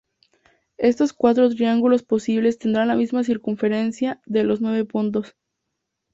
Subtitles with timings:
[0.79, 5.35] Estos cuatro triángulos posibles tendrán la misma circunferencia de los nueve puntos.